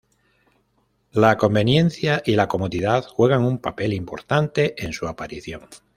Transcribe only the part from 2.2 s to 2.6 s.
y la